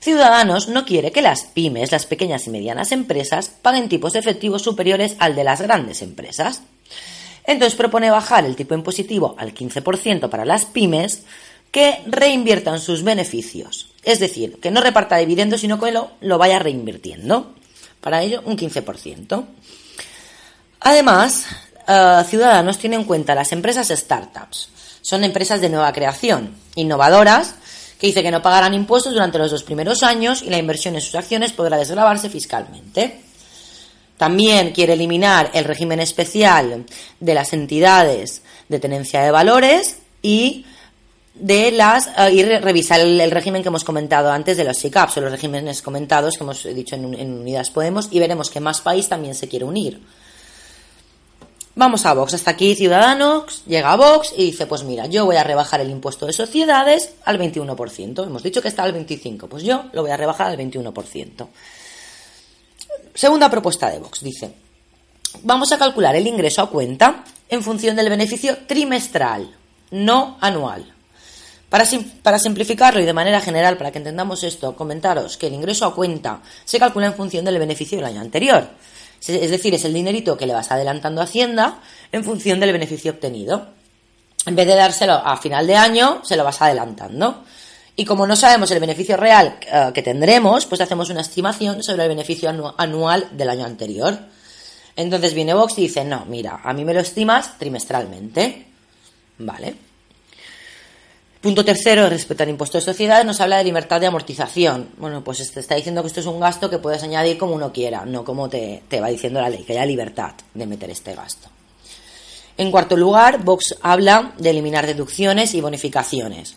[0.00, 5.14] Ciudadanos no quiere que las pymes, las pequeñas y medianas empresas, paguen tipos efectivos superiores
[5.20, 6.62] al de las grandes empresas.
[7.44, 11.24] Entonces propone bajar el tipo impositivo al 15% para las pymes
[11.70, 13.90] que reinviertan sus beneficios.
[14.04, 17.54] Es decir, que no reparta dividendos, sino que lo, lo vaya reinvirtiendo.
[18.00, 19.46] Para ello, un 15%.
[20.80, 21.46] Además,
[21.88, 24.68] eh, Ciudadanos tiene en cuenta las empresas startups.
[25.00, 27.54] Son empresas de nueva creación, innovadoras,
[27.98, 31.00] que dice que no pagarán impuestos durante los dos primeros años y la inversión en
[31.00, 33.20] sus acciones podrá desgravarse fiscalmente.
[34.22, 36.86] También quiere eliminar el régimen especial
[37.18, 40.64] de las entidades de tenencia de valores y
[41.34, 45.22] de las eh, y revisar el, régimen que hemos comentado antes de los SICAPs o
[45.22, 49.08] los regímenes comentados que hemos dicho en, en Unidas Podemos y veremos que más país
[49.08, 50.00] también se quiere unir.
[51.74, 52.34] Vamos a Vox.
[52.34, 55.90] Hasta aquí Ciudadanos llega a Vox y dice, pues mira, yo voy a rebajar el
[55.90, 58.24] impuesto de sociedades al 21%.
[58.24, 61.48] Hemos dicho que está al 25%, pues yo lo voy a rebajar al 21%.
[63.14, 64.52] Segunda propuesta de Vox, dice,
[65.42, 69.54] vamos a calcular el ingreso a cuenta en función del beneficio trimestral,
[69.90, 70.92] no anual.
[71.68, 71.84] Para,
[72.22, 75.94] para, simplificarlo y de manera general, para que entendamos esto, comentaros que el ingreso a
[75.94, 78.68] cuenta se calcula en función del beneficio del año anterior.
[79.26, 83.12] Es decir, es el dinerito que le vas adelantando a Hacienda en función del beneficio
[83.12, 83.68] obtenido.
[84.44, 87.44] En vez de dárselo a final de año, se lo vas adelantando.
[87.94, 92.04] Y como no sabemos el beneficio real eh, que tendremos, pues hacemos una estimación sobre
[92.04, 94.18] el beneficio anual del año anterior.
[94.96, 98.66] Entonces viene Vox y dice, no, mira, a mí me lo estimas trimestralmente.
[99.38, 99.74] ¿Vale?
[101.42, 104.90] Punto tercero, respecto al impuesto de sociedades, nos habla de libertad de amortización.
[104.96, 107.72] Bueno, pues te está diciendo que esto es un gasto que puedes añadir como uno
[107.72, 111.48] quiera, no como te, va diciendo la ley, que haya libertad de meter este gasto.
[112.56, 116.54] En cuarto lugar, Vox habla de eliminar deducciones y bonificaciones.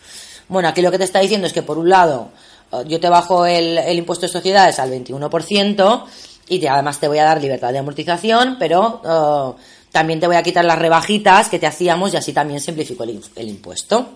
[0.47, 2.29] Bueno, aquí lo que te está diciendo es que, por un lado,
[2.71, 6.05] eh, yo te bajo el, impuesto de sociedades al 21%
[6.47, 10.43] y además te voy a dar libertad de amortización, pero eh, también te voy a
[10.43, 14.09] quitar las rebajitas que te hacíamos y así también simplifico el impuesto.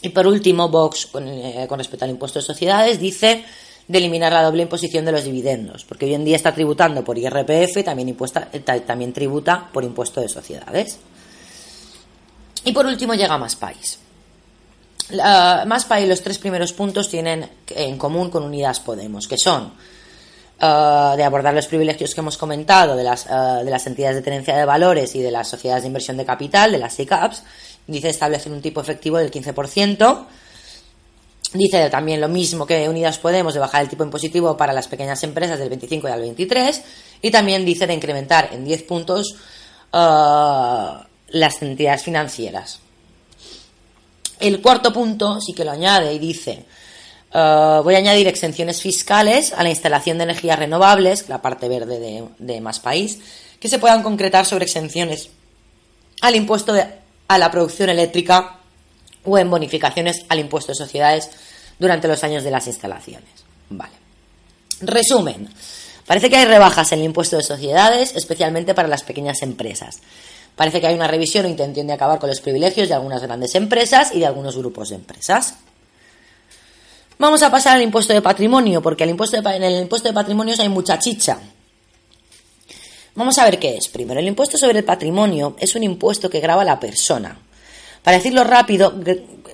[0.00, 3.44] Y por último, Vox, eh, con, respecto al impuesto de sociedades, dice
[3.88, 7.16] de eliminar la doble imposición de los dividendos, porque hoy en día está tributando por
[7.16, 8.48] IRPF, también, impuesta,
[8.86, 10.98] también tributa por impuesto de sociedades.
[12.64, 13.98] Y por último llega Más País.
[15.16, 19.72] Más País, los tres primeros puntos tienen en común con Unidas Podemos, que son
[20.60, 24.56] eh, de abordar los privilegios que hemos comentado de las, de las entidades de tenencia
[24.56, 27.42] de valores y de las sociedades de inversión de capital, de las ICAPs,
[27.86, 30.26] dice establecer un tipo efectivo del 15%,
[31.52, 35.22] Dice también lo mismo que Unidas Podemos de bajar el tipo impositivo para las pequeñas
[35.22, 36.82] empresas del 25 y al 23
[37.22, 39.34] y también dice de incrementar en 10 puntos
[39.92, 42.80] uh, las entidades financieras.
[44.40, 46.64] El cuarto punto sí que lo añade y dice
[47.34, 51.98] uh, voy a añadir exenciones fiscales a la instalación de energías renovables, la parte verde
[51.98, 53.18] de, de Más País,
[53.60, 55.30] que se puedan concretar sobre exenciones
[56.20, 56.86] al impuesto de,
[57.28, 58.58] a la producción eléctrica
[59.24, 61.30] o en bonificaciones al impuesto de sociedades
[61.78, 63.28] durante los años de las instalaciones.
[63.70, 63.92] Vale.
[64.80, 65.48] Resumen.
[66.06, 70.00] Parece que hay rebajas en el impuesto de sociedades, especialmente para las pequeñas empresas.
[70.58, 73.54] Parece que hay una revisión o intención de acabar con los privilegios de algunas grandes
[73.54, 75.54] empresas y de algunos grupos de empresas.
[77.16, 80.98] Vamos a pasar al impuesto de patrimonio, porque en el impuesto de patrimonio hay mucha
[80.98, 81.38] chicha.
[83.14, 83.86] Vamos a ver qué es.
[83.86, 87.38] Primero, el impuesto sobre el patrimonio es un impuesto que graba la persona.
[88.02, 88.94] Para decirlo rápido,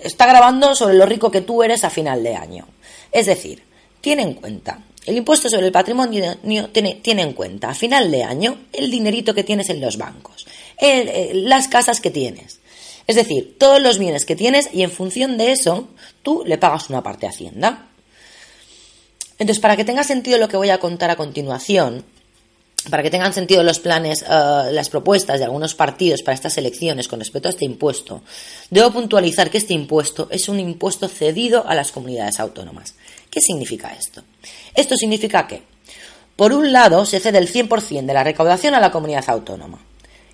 [0.02, 2.66] está grabando sobre lo rico que tú eres a final de año.
[3.12, 3.62] Es decir,
[4.00, 6.38] tiene en cuenta, el impuesto sobre el patrimonio
[6.72, 10.46] tiene, tiene en cuenta a final de año el dinerito que tienes en los bancos,
[10.80, 12.60] las casas que tienes.
[13.06, 15.88] Es decir, todos los bienes que tienes y en función de eso
[16.22, 17.88] tú le pagas una parte a Hacienda.
[19.38, 22.04] Entonces, para que tenga sentido lo que voy a contar a continuación,
[22.90, 27.08] para que tengan sentido los planes, eh, las propuestas de algunos partidos para estas elecciones
[27.08, 28.22] con respecto a este impuesto,
[28.70, 32.94] debo puntualizar que este impuesto es un impuesto cedido a las comunidades autónomas.
[33.30, 34.22] ¿Qué significa esto?
[34.74, 35.62] Esto significa que,
[36.36, 39.80] por un lado, se cede el 100% de la recaudación a la comunidad autónoma.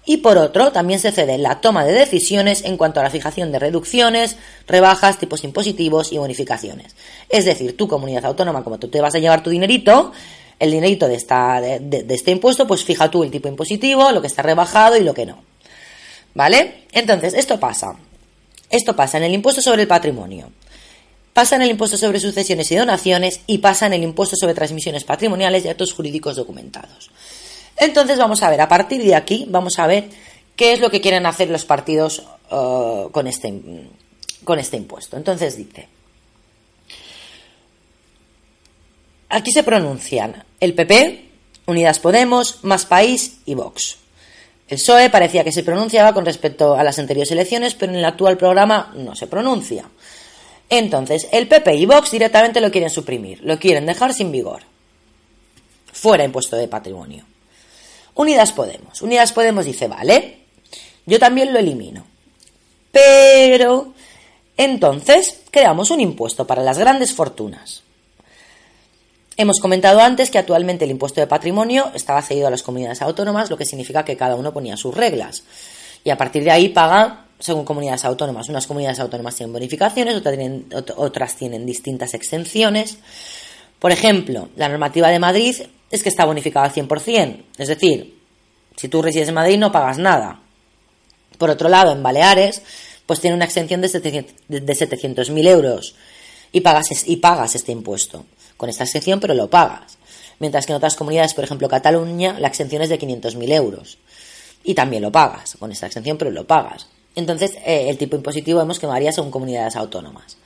[0.06, 3.52] Y por otro, también se cede la toma de decisiones en cuanto a la fijación
[3.52, 4.36] de reducciones,
[4.66, 6.96] rebajas, tipos impositivos y bonificaciones.
[7.28, 10.12] Es decir, tu comunidad autónoma, como tú te vas a llevar tu dinerito,
[10.58, 14.26] el dinerito de, esta, de, este impuesto, pues fija tú el tipo impositivo, lo que
[14.26, 15.42] está rebajado y lo que no.
[16.34, 16.84] ¿Vale?
[16.92, 17.96] Entonces, esto pasa.
[18.70, 20.52] Esto pasa en el impuesto sobre el patrimonio,
[21.32, 25.02] pasa en el impuesto sobre sucesiones y donaciones y pasa en el impuesto sobre transmisiones
[25.02, 27.10] patrimoniales y actos jurídicos documentados.
[27.80, 30.08] Entonces, vamos a ver, a partir de aquí, vamos a ver
[30.54, 33.52] qué es lo que quieren hacer los partidos uh, con, este,
[34.44, 35.16] con este impuesto.
[35.16, 35.88] Entonces dice,
[39.30, 41.24] Aquí se pronuncian el PP,
[41.66, 43.96] Unidas Podemos, Más País y Vox.
[44.68, 48.04] El PSOE parecía que se pronunciaba con respecto a las anteriores elecciones, pero en el
[48.04, 49.88] actual programa no se pronuncia.
[50.68, 54.62] Entonces, el PP y Vox directamente lo quieren suprimir, lo quieren dejar sin vigor.
[55.92, 57.24] Fuera impuesto de patrimonio.
[58.14, 59.02] Unidas Podemos.
[59.02, 60.40] Unidas Podemos dice, vale,
[61.06, 62.04] yo también lo elimino.
[62.92, 63.92] Pero,
[64.56, 67.82] entonces, creamos un impuesto para las grandes fortunas.
[69.36, 73.48] Hemos comentado antes que actualmente el impuesto de patrimonio estaba cedido a las comunidades autónomas,
[73.48, 75.44] lo que significa que cada uno ponía sus reglas.
[76.04, 78.48] Y a partir de ahí paga según comunidades autónomas.
[78.48, 82.98] Unas comunidades autónomas tienen bonificaciones, otras tienen, otras tienen distintas exenciones.
[83.78, 85.56] Por ejemplo, la normativa de Madrid
[85.90, 87.44] es que está bonificada al 100%.
[87.58, 88.18] Es decir,
[88.76, 90.40] si tú resides en Madrid no pagas nada.
[91.38, 92.62] Por otro lado, en Baleares,
[93.06, 95.94] pues tiene una exención de 700.000 euros
[96.52, 98.24] y pagas, y pagas este impuesto
[98.56, 99.98] con esta exención, pero lo pagas.
[100.38, 103.98] Mientras que en otras comunidades, por ejemplo Cataluña, la exención es de 500.000 euros.
[104.62, 106.86] Y también lo pagas, con esta exención, pero lo pagas.
[107.14, 110.36] Entonces, eh, el tipo impositivo vemos que varía según comunidades autónomas.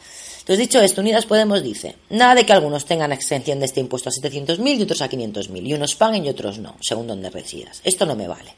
[0.45, 4.11] Entonces, dicho esto, Unidas Podemos dice, nada de que algunos tengan exención de este impuesto
[4.11, 7.81] a 700.000 y otros a 500.000, y unos paguen y otros no, según donde residas.
[7.83, 8.55] Esto no me vale.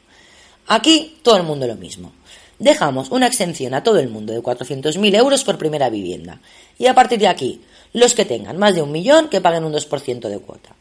[0.67, 2.11] Aquí, todo el mundo lo mismo.
[2.59, 6.41] Dejamos una exención a todo el mundo de 400.000 euros por primera vivienda.
[6.77, 7.61] Y a partir de aquí,
[7.93, 10.75] los que tengan más de un millón, que paguen un 2% de cuota.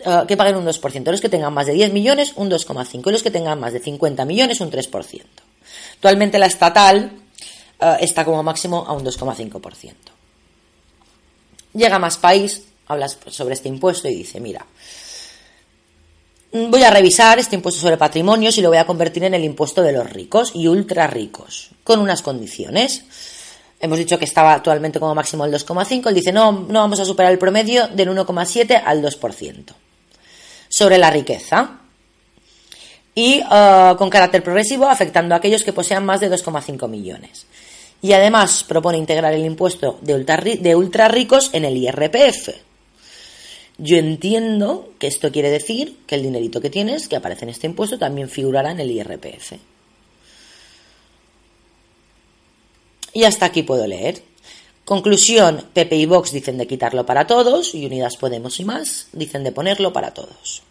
[0.00, 1.10] Eh, que paguen un 2%.
[1.10, 3.06] Los que tengan más de 10 millones, un 2,5%.
[3.06, 5.22] Y los que tengan más de 50 millones, un 3%.
[5.92, 7.12] Actualmente la estatal
[7.78, 9.92] eh, está como máximo a un 2,5%.
[11.74, 14.64] Llega más país, habla sobre este impuesto y dice, mira,
[16.52, 19.82] voy a revisar este impuesto sobre patrimonio y lo voy a convertir en el impuesto
[19.82, 23.04] de los ricos y ultra ricos, con unas condiciones.
[23.80, 26.08] Hemos dicho que estaba actualmente como máximo el 2,5.
[26.08, 29.64] Él dice, no, no vamos a superar el promedio del 1,7 al 2%.
[30.68, 31.78] Sobre la riqueza.
[33.14, 37.46] Y uh, con carácter progresivo, afectando a aquellos que posean más de 2,5 millones.
[38.00, 42.50] Y además propone integrar el impuesto de ultra, ricos en el IRPF.
[43.78, 47.66] Yo entiendo que esto quiere decir que el dinerito que tienes, que aparece en este
[47.66, 49.52] impuesto, también figurará en el IRPF.
[53.12, 54.22] Y hasta aquí puedo leer.
[54.84, 59.44] Conclusión, Pepe y Vox dicen de quitarlo para todos y Unidas Podemos y más dicen
[59.44, 60.62] de ponerlo para todos.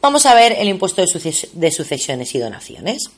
[0.00, 3.10] Vamos a ver el impuesto de, sucesiones y donaciones.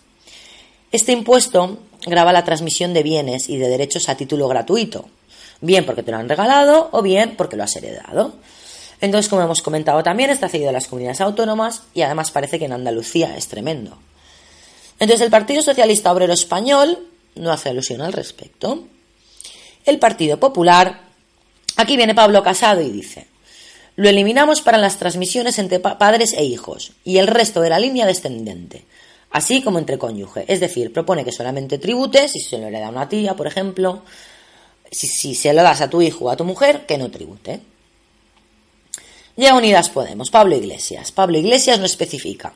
[0.90, 5.06] Este impuesto grava la transmisión de bienes y de derechos a título gratuito,
[5.61, 8.34] bien porque te lo han regalado o bien porque lo has heredado.
[9.00, 12.64] Entonces, como hemos comentado también, está cedido a las comunidades autónomas y además parece que
[12.64, 13.98] en Andalucía es tremendo.
[14.98, 17.06] Entonces, el Partido Socialista Obrero Español
[17.37, 18.84] no hace alusión al respecto.
[19.84, 21.02] El Partido Popular,
[21.76, 23.28] aquí viene Pablo Casado y dice,
[23.94, 28.06] lo eliminamos para las transmisiones entre padres e hijos y el resto de la línea
[28.06, 28.84] descendente,
[29.30, 30.44] así como entre cónyuge.
[30.48, 34.02] Es decir, propone que solamente tribute si se lo hereda a una tía, por ejemplo,
[34.90, 37.60] si, se lo das a tu hijo o a tu mujer, que no tribute.
[39.36, 41.12] Llega Unidas Podemos, Pablo Iglesias.
[41.12, 42.52] Pablo Iglesias no especifica,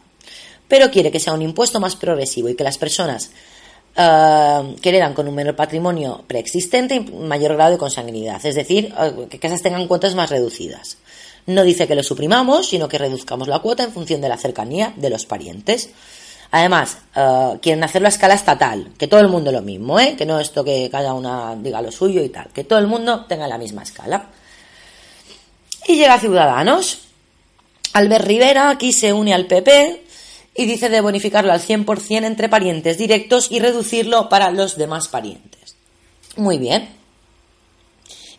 [0.67, 3.31] pero quiere que sea un impuesto más progresivo y que las personas
[3.97, 8.93] uh, que heredan con un menor patrimonio preexistente y mayor grado de consanguinidad, es decir,
[8.99, 10.97] uh, que esas tengan cuotas más reducidas.
[11.47, 14.93] No dice que lo suprimamos, sino que reduzcamos la cuota en función de la cercanía
[14.97, 15.91] de los parientes.
[16.55, 20.15] Además, uh, quieren hacerlo a escala estatal, que todo el mundo lo mismo, ¿eh?
[20.17, 23.25] que no esto que cada una diga lo suyo y tal, que todo el mundo
[23.25, 24.27] tenga la misma escala.
[25.89, 26.99] Y llega Ciudadanos.
[27.95, 30.05] Albert Rivera aquí se une al PP
[30.55, 35.77] y dice de bonificarlo al 100% entre parientes directos y reducirlo para los demás parientes.
[36.37, 36.87] Muy bien.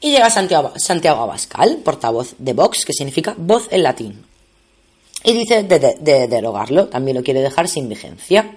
[0.02, 4.24] Y llega Santiago, Santiago Abascal, portavoz de Vox, que significa voz en latín.
[5.24, 8.56] Y dice de, de derogarlo, también lo quiere dejar sin vigencia.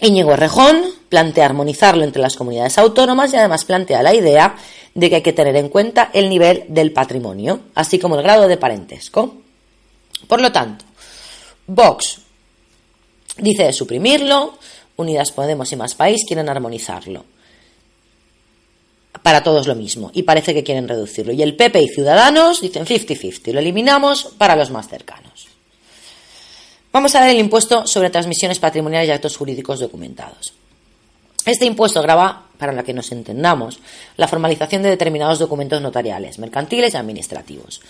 [0.00, 4.56] Íñigo Rejón plantea armonizarlo entre las comunidades autónomas y además plantea la idea
[4.94, 8.48] de que hay que tener en cuenta el nivel del patrimonio, así como el grado
[8.48, 9.34] de parentesco.
[10.26, 10.84] Por lo tanto,
[11.66, 12.20] Vox
[13.38, 14.58] dice suprimirlo,
[14.96, 17.24] Unidas Podemos y Más País quieren armonizarlo.
[19.22, 21.32] Para todos lo mismo, y parece que quieren reducirlo.
[21.32, 25.48] Y el PP y Ciudadanos dicen 50-50, lo eliminamos para los más cercanos.
[26.92, 30.54] Vamos a ver el impuesto sobre transmisiones patrimoniales y actos jurídicos documentados.
[31.46, 33.78] Este impuesto grava, para la que nos entendamos,
[34.16, 37.80] la formalización de determinados documentos notariales, mercantiles y administrativos.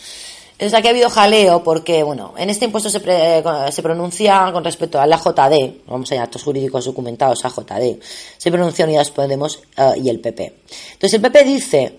[0.60, 5.00] Entonces aquí ha habido jaleo porque, bueno, en este impuesto se, se pronuncia con respecto
[5.00, 7.98] a la JD, vamos a actos jurídicos documentados AJD,
[8.36, 10.52] se pronuncia Unidas Podemos uh, y el PP.
[10.92, 11.94] Entonces el PP dice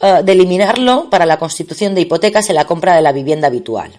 [0.00, 3.90] uh, de eliminarlo para la constitución de hipotecas en la compra de la vivienda habitual.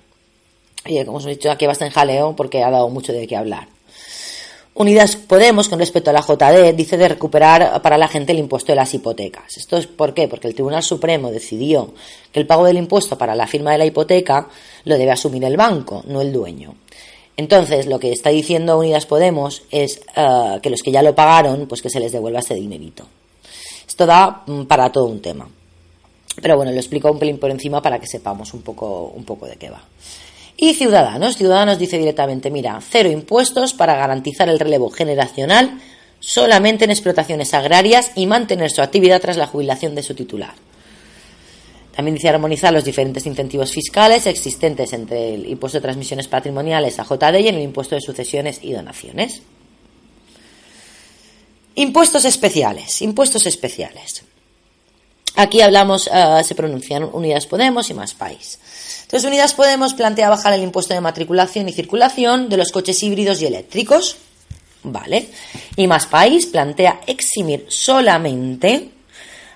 [0.85, 3.74] Y como os he dicho, aquí bastante jaleo porque ha dado mucho de qué hablar.
[4.77, 8.73] Unidas Podemos, con respecto a la JD, dice de recuperar para la gente el impuesto
[8.73, 9.55] de las hipotecas.
[9.55, 10.27] ¿Esto es por qué?
[10.27, 11.93] Porque el Tribunal Supremo decidió
[12.33, 14.49] que el pago del impuesto para la firma de la hipoteca
[14.83, 16.75] lo debe asumir el banco, no el dueño.
[17.37, 21.67] Entonces, lo que está diciendo Unidas Podemos es uh, que los que ya lo pagaron,
[21.67, 23.07] pues que se les devuelva ese dinerito.
[23.87, 25.47] Esto da um, para todo un tema.
[26.41, 29.45] Pero bueno, lo explico un pelín por encima para que sepamos un poco, un poco
[29.45, 29.81] de qué va.
[30.57, 35.79] Y Ciudadanos, Ciudadanos dice directamente, mira, cero impuestos para garantizar el relevo generacional
[36.19, 40.53] solamente en explotaciones agrarias y mantener su actividad tras la jubilación de su titular.
[41.95, 47.03] También dice armonizar los diferentes incentivos fiscales existentes entre el impuesto de transmisiones patrimoniales a
[47.03, 49.41] JD y el impuesto de sucesiones y donaciones.
[51.75, 54.23] Impuestos especiales, impuestos especiales.
[55.35, 58.59] Aquí hablamos, uh, se pronuncian Unidas Podemos y Más País.
[59.05, 63.41] Entonces, Unidas Podemos plantea bajar el impuesto de matriculación y circulación de los coches híbridos
[63.41, 64.17] y eléctricos.
[64.83, 65.29] Vale.
[65.75, 68.89] Y Más País plantea eximir solamente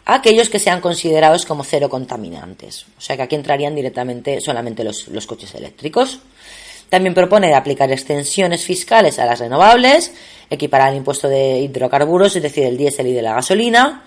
[0.06, 2.86] a aquellos que sean considerados como cero contaminantes.
[2.98, 6.20] O sea que aquí entrarían directamente solamente los, los coches eléctricos.
[6.90, 10.12] También propone aplicar extensiones fiscales a las renovables,
[10.50, 14.04] equiparar el impuesto de hidrocarburos, es decir, el diésel y de la gasolina,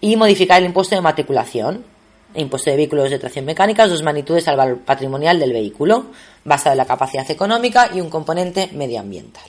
[0.00, 1.84] y modificar el impuesto de matriculación,
[2.34, 6.06] impuesto de vehículos de tracción mecánica, dos magnitudes al valor patrimonial del vehículo,
[6.44, 9.44] basado en la capacidad económica y un componente medioambiental.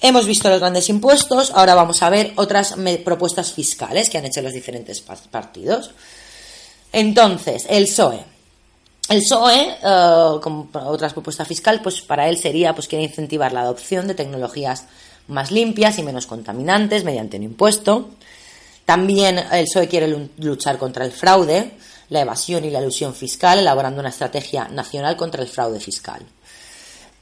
[0.00, 4.42] Hemos visto los grandes impuestos, ahora vamos a ver otras propuestas fiscales que han hecho
[4.42, 5.92] los diferentes partidos.
[6.92, 8.22] Entonces, el PSOE.
[9.08, 13.62] El PSOE, uh, como otra propuesta fiscal, pues para él sería, pues quiere incentivar la
[13.62, 14.84] adopción de tecnologías
[15.26, 18.10] más limpias y menos contaminantes mediante un impuesto.
[18.84, 21.72] También el PSOE quiere luchar contra el fraude,
[22.10, 26.22] la evasión y la ilusión fiscal, elaborando una estrategia nacional contra el fraude fiscal.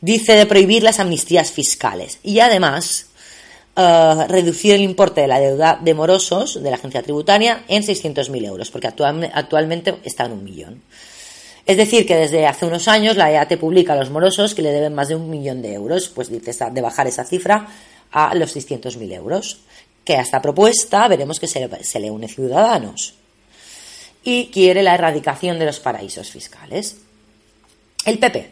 [0.00, 3.06] Dice de prohibir las amnistías fiscales y además
[3.76, 8.44] uh, reducir el importe de la deuda de morosos de la agencia tributaria en 600.000
[8.44, 10.82] euros, porque actual, actualmente está en un millón.
[11.64, 14.72] Es decir, que desde hace unos años la EAT publica a los morosos que le
[14.72, 17.68] deben más de un millón de euros, pues dice de bajar esa cifra
[18.10, 19.60] a los 600.000 euros
[20.04, 23.14] que a esta propuesta veremos que se, le une Ciudadanos
[24.24, 26.96] y quiere la erradicación de los paraísos fiscales.
[28.04, 28.50] El PP.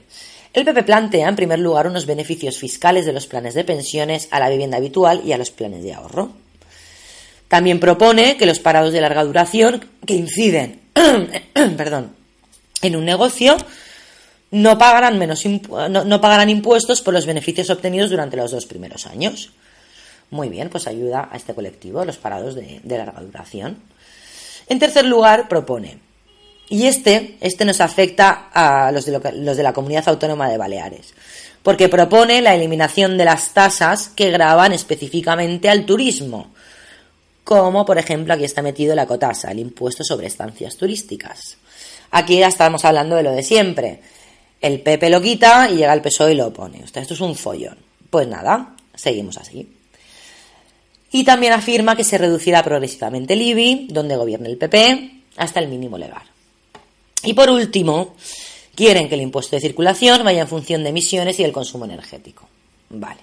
[0.53, 4.41] El PP plantea, en primer lugar, unos beneficios fiscales de los planes de pensiones a
[4.41, 6.33] la vivienda habitual y a los planes de ahorro.
[7.47, 10.81] También propone que los parados de larga duración que inciden
[11.77, 12.15] perdón,
[12.83, 13.57] en un negocio
[14.51, 19.53] no pagarán, menos no, pagarán impuestos por los beneficios obtenidos durante los dos primeros años.
[20.31, 23.79] Muy bien, pues ayuda a este colectivo, los parados de, larga duración.
[24.69, 25.99] En tercer lugar, propone,
[26.69, 31.15] y este, este nos afecta a los de, los de la comunidad autónoma de Baleares,
[31.65, 36.53] porque propone la eliminación de las tasas que graban específicamente al turismo,
[37.43, 41.57] como por ejemplo aquí está metido la cotasa, el impuesto sobre estancias turísticas.
[42.13, 44.01] Aquí ya estamos hablando de lo de siempre.
[44.61, 46.83] El PP lo quita y llega el PSOE y lo pone.
[46.85, 47.79] esto es un follón.
[48.11, 49.80] Pues nada, seguimos así.
[51.13, 55.69] Y también afirma que se reducirá progresivamente el IBI, donde gobierne el PP, hasta el
[55.69, 56.23] mínimo legal.
[57.25, 58.15] Y por último,
[58.75, 62.49] quieren que el impuesto de circulación vaya en función de emisiones y el consumo energético.
[62.89, 63.21] Vale.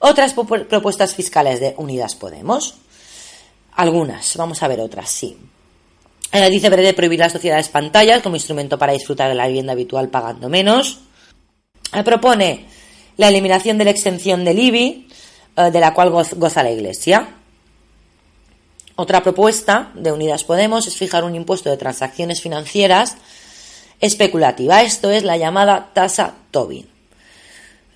[0.00, 2.74] Otras propuestas fiscales de Unidas Podemos.
[3.74, 5.36] Algunas, vamos a ver otras, sí.
[6.32, 10.08] Eh, dice Brede prohibir las sociedades pantallas como instrumento para disfrutar de la vivienda habitual
[10.08, 11.00] pagando menos.
[11.94, 12.66] Eh, propone
[13.16, 15.08] la eliminación de la exención del IBI,
[15.56, 17.28] eh, de la cual goza la Iglesia.
[18.96, 23.16] Otra propuesta de Unidas Podemos es fijar un impuesto de transacciones financieras
[24.00, 24.82] especulativa.
[24.82, 26.86] Esto es la llamada tasa Tobin.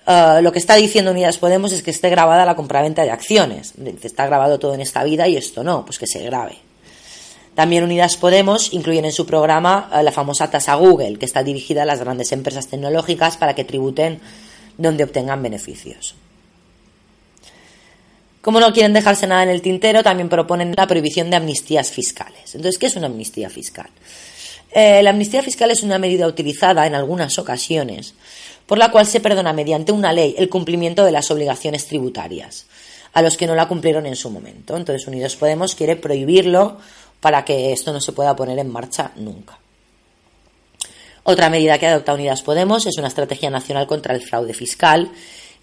[0.07, 3.73] Eh, lo que está diciendo Unidas Podemos es que esté grabada la compraventa de acciones.
[4.01, 6.57] Está grabado todo en esta vida y esto no, pues que se grabe.
[7.55, 11.83] También Unidas Podemos incluyen en su programa eh, la famosa tasa Google, que está dirigida
[11.83, 14.19] a las grandes empresas tecnológicas para que tributen
[14.77, 16.15] donde obtengan beneficios.
[18.47, 22.55] Como no quieren dejarse nada en el tintero, también proponen la prohibición de amnistías fiscales.
[22.55, 23.89] Entonces, ¿qué es una amnistía fiscal?
[24.71, 28.13] Eh, la amnistía fiscal es una medida utilizada en algunas ocasiones
[28.65, 32.67] por la cual se perdona mediante una ley el cumplimiento de las obligaciones tributarias
[33.11, 34.77] a los que no la cumplieron en su momento.
[34.77, 36.77] Entonces Unidos Podemos quiere prohibirlo
[37.19, 39.59] para que esto no se pueda poner en marcha nunca.
[41.23, 45.11] Otra medida que adopta Unidas Podemos es una estrategia nacional contra el fraude fiscal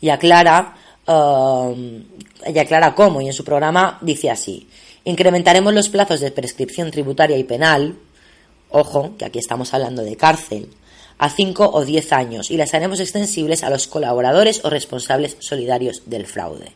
[0.02, 0.74] y aclara,
[1.06, 1.74] uh,
[2.46, 4.68] y aclara cómo, y en su programa dice así,
[5.04, 7.96] incrementaremos los plazos de prescripción tributaria y penal,
[8.70, 10.68] ojo, que aquí estamos hablando de cárcel,
[11.18, 16.02] a 5 o 10 años y las haremos extensibles a los colaboradores o responsables solidarios
[16.06, 16.72] del fraude.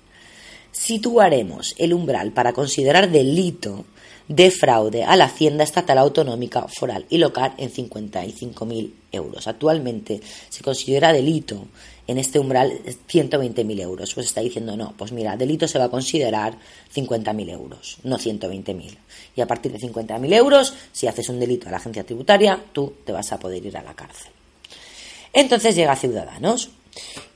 [0.71, 3.85] Situaremos el umbral para considerar delito
[4.29, 9.49] de fraude a la Hacienda Estatal Autonómica, Foral y Local en 55.000 euros.
[9.49, 10.21] Actualmente
[10.51, 11.67] se considera delito
[12.09, 14.15] en este umbral 120.000 euros.
[14.15, 16.59] Pues está diciendo, no, pues mira, delito se va a considerar
[16.93, 18.97] 50.000 euros, no 120.000.
[19.37, 22.95] Y a partir de 50.000 euros, si haces un delito a la agencia tributaria, tú
[23.05, 24.33] te vas a poder ir a la cárcel.
[25.33, 26.71] Entonces llega Ciudadanos.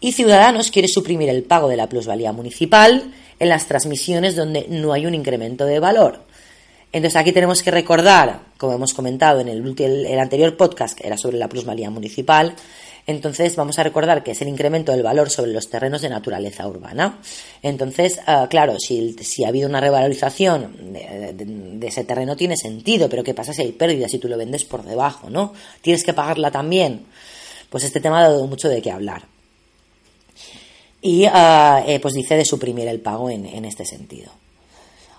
[0.01, 4.93] Y Ciudadanos quiere suprimir el pago de la plusvalía municipal en las transmisiones donde no
[4.93, 6.25] hay un incremento de valor.
[6.93, 11.39] Entonces aquí tenemos que recordar, como hemos comentado en el, anterior podcast, que era sobre
[11.39, 12.55] la plusvalía municipal,
[13.07, 16.67] entonces vamos a recordar que es el incremento del valor sobre los terrenos de naturaleza
[16.67, 17.19] urbana.
[17.63, 23.35] Entonces, ah, claro, si, ha habido una revalorización de, ese terreno tiene sentido, pero ¿qué
[23.35, 25.53] pasa si hay pérdidas si tú lo vendes por debajo, no?
[25.81, 27.07] Tienes que pagarla también.
[27.71, 29.25] Pues este tema ha dado mucho de qué hablar.
[31.01, 34.31] Y ah, eh, pues dice de suprimir el pago en este sentido.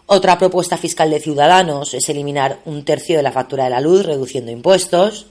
[0.06, 4.06] Otra propuesta fiscal de Ciudadanos es eliminar un tercio de la factura de la luz,
[4.06, 5.28] reduciendo impuestos.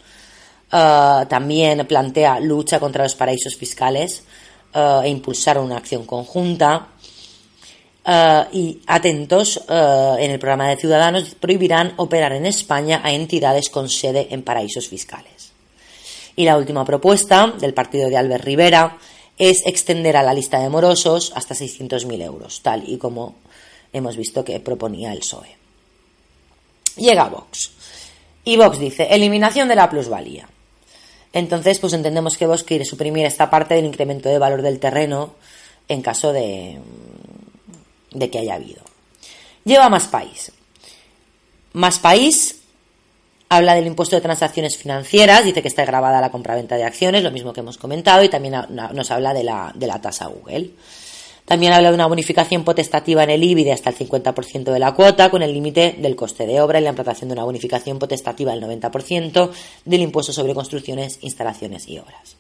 [0.73, 4.23] Uh, también plantea lucha contra los paraísos fiscales
[4.75, 6.89] uh, e impulsar una acción conjunta.
[8.05, 13.91] Uh, y atentos, en el programa de Ciudadanos prohibirán operar en España a entidades con
[13.91, 15.53] sede en paraísos fiscales.
[16.37, 18.99] Y la última propuesta del partido de Albert Rivera
[19.37, 23.37] es extender a la lista de morosos hasta 600.000 euros, tal y como
[23.93, 25.55] hemos visto que proponía el PSOE.
[26.97, 27.73] Llega Vox.
[28.45, 30.49] Y Vox dice, eliminación de la plusvalía.
[31.33, 35.35] Entonces, pues entendemos que Vox quiere suprimir esta parte del incremento de valor del terreno
[35.89, 36.79] en caso de,
[38.11, 38.83] de que haya habido.
[39.65, 40.53] Lleva más país.
[41.73, 42.61] Más país
[43.49, 47.31] habla del impuesto de transacciones financieras, dice que está grabada la compraventa de acciones, lo
[47.31, 50.71] mismo que hemos comentado, y también nos habla de la, de la tasa Google.
[51.45, 54.95] También habla de una bonificación potestativa en el IBI de hasta el 50% de la
[54.95, 58.53] cuota, con el límite del coste de obra y la implantación de una bonificación potestativa
[58.53, 59.51] del 90%
[59.85, 62.37] del impuesto sobre construcciones, instalaciones y obras.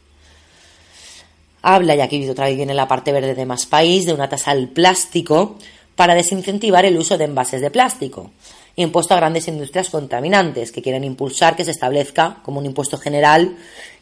[1.63, 4.53] Habla, y aquí otra vez viene la parte verde de más país, de una tasa
[4.53, 5.57] al plástico
[5.97, 8.31] para desincentivar el uso de envases de plástico.
[8.77, 13.57] Impuesto a grandes industrias contaminantes que quieren impulsar que se establezca como un impuesto general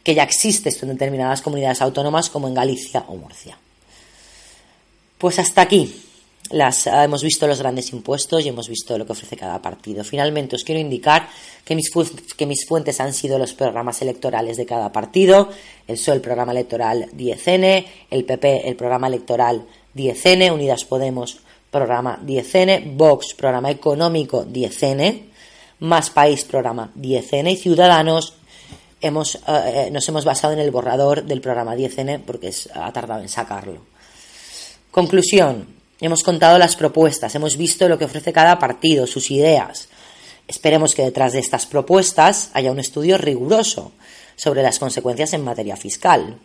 [0.04, 3.58] que ya existe en determinadas comunidades autónomas como en Galicia o Murcia.
[5.20, 5.94] Pues hasta aquí.
[6.48, 10.02] Las, ah, hemos visto los grandes impuestos y hemos visto lo que ofrece cada partido.
[10.02, 11.28] Finalmente, os quiero indicar
[11.62, 11.90] que mis,
[12.36, 15.50] que mis fuentes han sido los programas electorales de cada partido,
[15.86, 21.40] el PSOE, el programa electoral 10N, el PP, el programa electoral 10N, Unidas Podemos,
[21.70, 25.20] programa 10N, Vox, programa económico 10N,
[25.80, 28.32] Más País, programa 10N y Ciudadanos,
[29.02, 33.28] hemos, eh, nos hemos basado en el borrador del programa 10N porque ha tardado en
[33.28, 33.89] sacarlo.
[34.90, 35.68] Conclusión.
[36.00, 39.88] Hemos contado las propuestas, hemos visto lo que ofrece cada partido, sus ideas.
[40.48, 43.92] Esperemos que detrás de estas propuestas haya un estudio riguroso
[44.34, 46.38] sobre las consecuencias en materia fiscal.